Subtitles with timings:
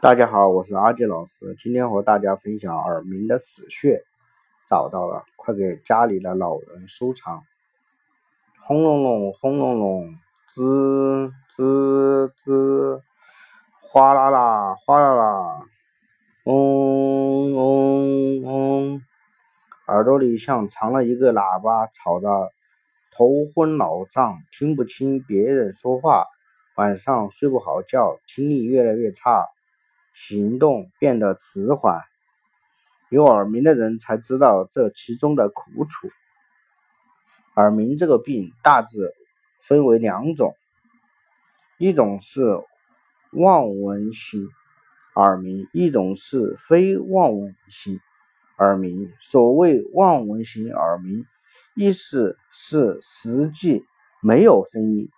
[0.00, 4.00] 大家好，我是阿杰老师，今天和大家分享耳鸣的死穴，
[4.68, 7.42] 找到了，快给家里的老人收藏。
[8.64, 10.14] 轰隆隆，轰隆隆，
[10.48, 13.00] 吱吱吱，
[13.80, 15.62] 哗啦啦，哗啦啦，
[16.44, 19.02] 嗡嗡嗡，
[19.88, 22.52] 耳朵里像藏了一个喇叭，吵得
[23.10, 26.24] 头昏脑胀，听不清别人说话，
[26.76, 29.48] 晚上睡不好觉，听力越来越差。
[30.20, 32.02] 行动变得迟缓，
[33.08, 36.10] 有耳鸣的人才知道这其中的苦楚。
[37.54, 39.14] 耳鸣这个病大致
[39.60, 40.56] 分为两种，
[41.78, 42.42] 一种是
[43.30, 44.48] 望闻型
[45.14, 48.00] 耳鸣，一种是非望闻型
[48.58, 49.12] 耳鸣。
[49.20, 51.24] 所谓望闻型耳鸣，
[51.76, 53.84] 意思是实际
[54.20, 55.08] 没有声音，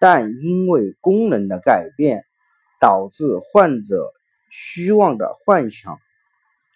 [0.00, 2.24] 但因为功能的改变，
[2.80, 4.14] 导致患者。
[4.50, 5.98] 虚妄的幻想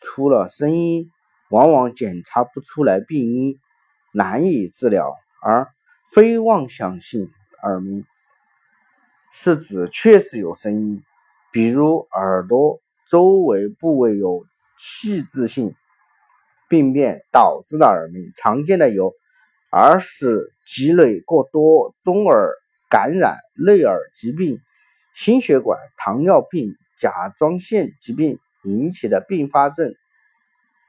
[0.01, 1.11] 出了声音，
[1.51, 3.59] 往往检查不出来病因，
[4.13, 5.69] 难以治疗；而
[6.13, 7.31] 非妄想性
[7.63, 8.05] 耳鸣
[9.33, 11.03] 是指确实有声音，
[11.53, 14.45] 比如耳朵周围部位有
[14.79, 15.75] 器质性
[16.69, 19.13] 病变导致的耳鸣，常见的有
[19.73, 22.55] 耳屎积累过多、中耳
[22.89, 24.61] 感染、内耳疾病、
[25.15, 26.75] 心血管、糖尿病。
[27.01, 29.95] 甲状腺疾病引起的并发症、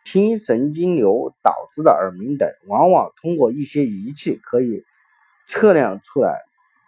[0.04, 4.84] 听神经瘤导致的耳鸣等，往往通过一些仪器可以
[5.48, 6.38] 测量出来，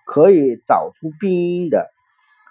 [0.05, 1.89] 可以找出病因的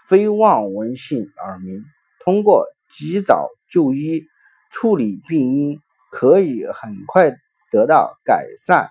[0.08, 1.84] 非望闻性耳鸣。
[2.24, 4.24] 通过及早就医
[4.70, 7.36] 处理病因，可以很快
[7.70, 8.88] 得到改善。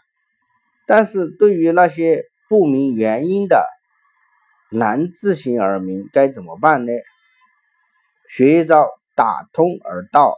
[0.85, 3.65] 但是对于那些不明原因的
[4.69, 6.91] 难治型耳鸣，该怎么办呢？
[8.33, 10.37] 学一招打通耳道。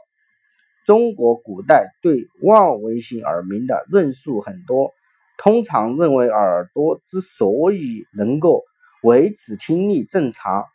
[0.83, 4.91] 中国古代对望闻型耳鸣的论述很多，
[5.37, 8.63] 通常认为耳朵之所以能够
[9.03, 10.65] 维持听力正常，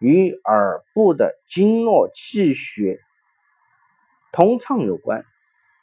[0.00, 2.98] 与耳部的经络气血
[4.32, 5.26] 通畅有关。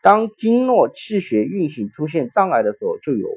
[0.01, 3.29] 当经络气血运行出现障碍的时候，就有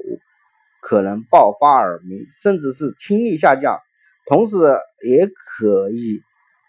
[0.81, 3.79] 可能爆发耳鸣，甚至是听力下降，
[4.25, 4.57] 同时
[5.05, 6.23] 也可以。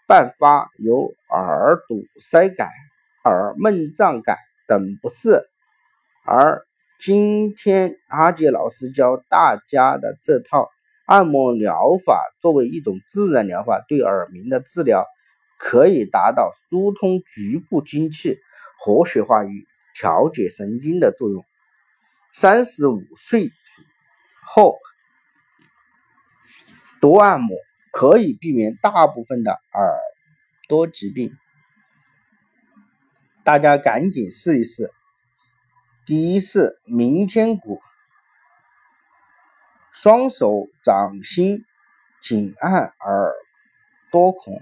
[0.09, 2.67] 伴发有耳堵塞感、
[3.25, 5.47] 耳闷胀感等不适，
[6.25, 6.65] 而
[6.99, 10.67] 今天阿杰老师教大家的这套
[11.05, 15.05] 按摩疗法，作为一种自然疗法，对耳鸣的治疗
[15.59, 18.39] 可以达到疏通局部精气、
[18.79, 21.45] 活血化瘀、调节神经的作用。
[22.33, 23.51] 三十五岁
[24.43, 24.75] 后
[26.99, 27.55] 多按摩。
[27.91, 29.97] 可以避免大部分的耳
[30.67, 31.31] 朵疾病，
[33.43, 34.91] 大家赶紧试一试。
[36.05, 37.79] 第一是明天鼓，
[39.91, 41.65] 双手掌心
[42.21, 43.33] 紧按耳
[44.11, 44.61] 朵孔，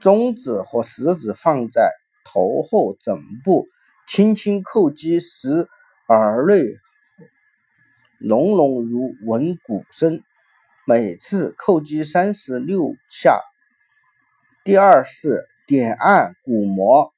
[0.00, 1.92] 中指和食指放在
[2.24, 3.68] 头后枕部，
[4.06, 5.68] 轻轻叩击，使
[6.08, 6.62] 耳内
[8.18, 10.22] 隆隆如闻鼓声。
[10.84, 13.40] 每次叩击三十六下。
[14.64, 17.14] 第二是点按鼓膜，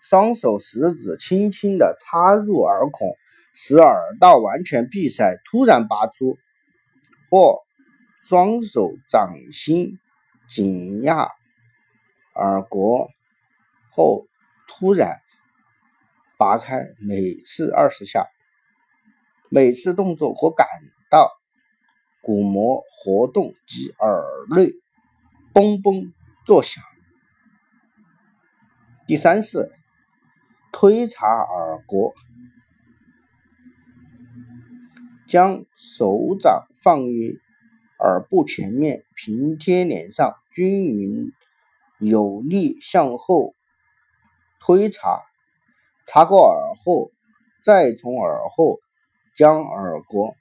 [0.00, 3.16] 双手食指轻轻的插入耳孔，
[3.54, 6.36] 使耳道完全闭塞，突然拔出，
[7.30, 7.60] 或
[8.24, 10.00] 双手掌心
[10.48, 11.30] 紧压
[12.34, 13.08] 耳膈
[13.92, 14.26] 后
[14.66, 15.20] 突然
[16.36, 18.26] 拔开，每次二十下。
[19.48, 20.66] 每次动作可感
[21.08, 21.39] 到。
[22.22, 24.22] 鼓膜活动及耳
[24.54, 24.72] 内
[25.54, 26.12] 嘣嘣
[26.46, 26.84] 作响。
[29.06, 29.72] 第三是
[30.70, 32.12] 推擦耳廓，
[35.26, 37.40] 将手掌放于
[37.98, 41.32] 耳部前面，平贴脸上，均匀
[41.98, 43.54] 有力向后
[44.60, 45.22] 推擦，
[46.06, 47.10] 擦过耳后，
[47.64, 48.78] 再从耳后
[49.34, 50.36] 将耳廓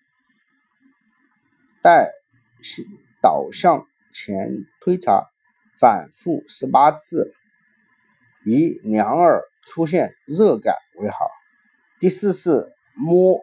[1.82, 1.84] 膈。
[1.84, 2.12] 带
[3.22, 5.30] 导向前推擦，
[5.80, 7.34] 反复十八次，
[8.46, 11.30] 以两耳出现热感为好。
[12.00, 13.40] 第四是摸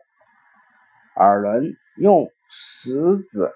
[1.14, 3.50] 耳轮，用食指、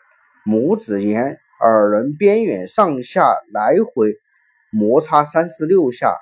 [0.47, 4.15] 拇指沿耳轮边缘上下来回
[4.71, 6.17] 摩擦三十六下，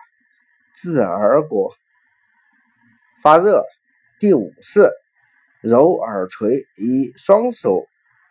[0.75, 1.75] 至耳果
[3.23, 3.63] 发热。
[4.19, 4.91] 第五是
[5.61, 7.87] 揉耳垂，以双手。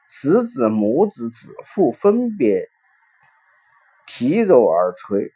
[0.09, 2.65] 食指、拇指指腹分别
[4.07, 5.31] 提揉耳垂，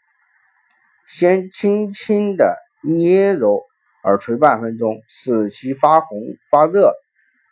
[1.08, 3.64] 先轻轻的捏揉
[4.04, 6.20] 耳垂半分钟，使其发红
[6.50, 6.94] 发热，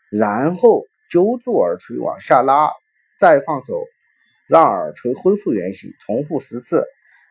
[0.10, 2.72] 然后揪住耳垂往下拉，
[3.20, 3.76] 再放手，
[4.48, 6.86] 让耳垂恢复原形，重复十次。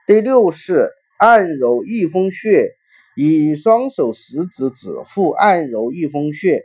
[0.07, 2.73] 第六是按揉翳风穴，
[3.17, 6.63] 以双手食指指腹按揉翳风穴，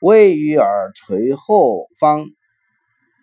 [0.00, 2.26] 位于耳垂后方，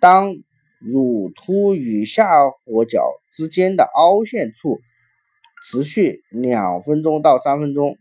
[0.02, 0.36] 当。
[0.84, 2.28] 乳突与下
[2.66, 4.82] 颌角之间的凹陷处，
[5.64, 8.00] 持续两分钟到三分钟。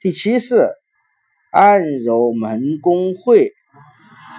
[0.00, 0.68] 第七是
[1.50, 3.50] 按揉门宫会，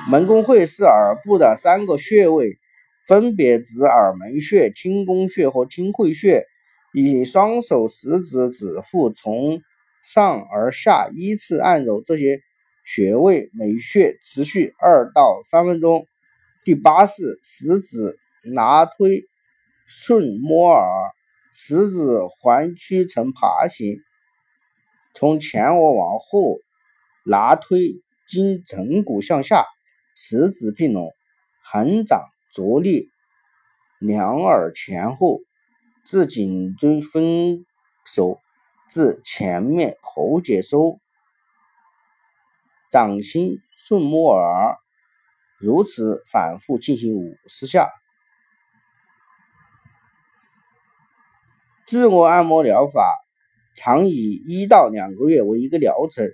[0.09, 2.57] 门宫会是耳部的三个穴位，
[3.05, 6.45] 分别指耳门穴、听宫穴和听会穴。
[6.93, 9.59] 以双手食指指腹从
[10.05, 12.39] 上而下依次按揉这些
[12.85, 16.07] 穴位，每穴持续二到三分钟。
[16.63, 19.25] 第八式食指拿推
[19.85, 21.11] 顺摸耳，
[21.53, 21.99] 食指
[22.39, 23.99] 环曲成爬形，
[25.13, 26.59] 从前额往后
[27.25, 29.65] 拿推，经枕骨向下，
[30.15, 31.11] 食指并拢，
[31.61, 32.21] 横掌
[32.53, 33.09] 着力，
[33.99, 35.41] 两耳前后，
[36.05, 37.65] 至颈椎分
[38.05, 38.39] 手
[38.87, 40.97] 至前面喉结收，
[42.89, 44.77] 掌心顺摸耳。
[45.63, 47.89] 如此反复进行五十下。
[51.85, 53.15] 自我按摩疗法
[53.73, 56.29] 常以一到两个月为一个疗程，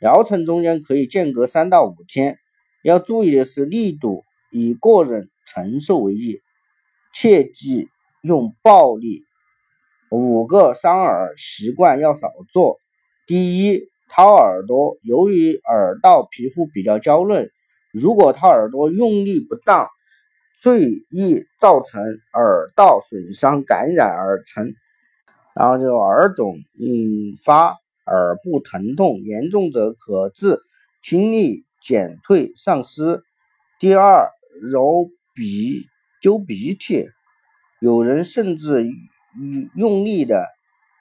[0.00, 2.38] 疗程中间可以间隔三到五天。
[2.82, 6.40] 要注意的是，力度以个人承受为宜，
[7.12, 7.90] 切忌
[8.22, 9.26] 用暴力。
[10.10, 12.78] 五个伤耳习惯要少做。
[13.26, 17.50] 第一，掏耳朵，由于耳道皮肤比较娇嫩。
[17.92, 19.86] 如果掏耳朵用力不当，
[20.58, 22.02] 最易造成
[22.32, 24.72] 耳道损伤、感染而成，
[25.54, 30.58] 然后就耳肿，引发耳部疼痛，严重者可致
[31.02, 33.22] 听力减退、丧失。
[33.78, 34.30] 第二，
[34.70, 35.86] 揉鼻、
[36.22, 37.08] 揪鼻涕，
[37.78, 38.86] 有人甚至
[39.76, 40.46] 用力的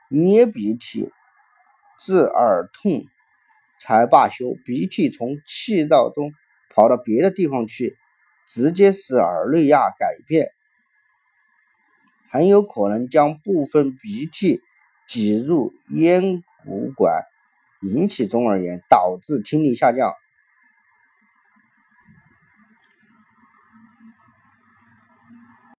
[0.09, 1.09] 捏鼻涕，
[1.99, 3.05] 致耳痛
[3.79, 4.55] 才罢休。
[4.65, 6.33] 鼻涕从气道中。
[6.73, 7.97] 跑到别的地方去，
[8.47, 10.47] 直接使耳内压改变，
[12.29, 14.61] 很有可能将部分鼻涕
[15.07, 17.23] 挤入咽鼓管，
[17.81, 20.13] 引起中耳炎，导致听力下降。